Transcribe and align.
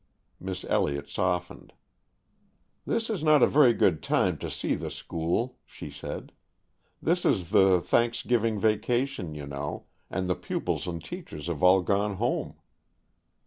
Miss 0.39 0.63
Elliott 0.67 1.07
softened. 1.07 1.73
"This 2.87 3.07
is 3.07 3.23
not 3.23 3.43
a 3.43 3.45
very 3.45 3.71
good 3.71 4.01
time 4.01 4.39
to 4.39 4.49
see 4.49 4.73
the 4.73 4.89
school," 4.89 5.59
she 5.63 5.91
said. 5.91 6.31
"This 7.03 7.23
is 7.23 7.51
the 7.51 7.79
Thanksgiving 7.79 8.59
vacation, 8.59 9.35
you 9.35 9.45
know, 9.45 9.85
and 10.09 10.27
the 10.27 10.33
pupils 10.33 10.87
and 10.87 11.03
teachers 11.03 11.45
have 11.45 11.61
all 11.61 11.83
gone 11.83 12.15
home." 12.15 12.55